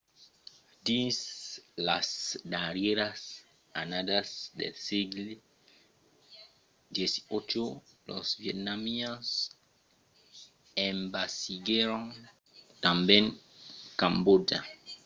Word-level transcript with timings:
dins 0.85 1.19
las 1.87 2.07
darrièras 2.51 3.19
annadas 3.81 4.29
del 4.59 4.73
sègle 4.87 5.25
xviii 6.95 7.81
los 8.09 8.27
vietnamians 8.43 9.27
envasiguèron 10.89 12.05
tanben 12.83 13.25
cambòtja 13.99 14.59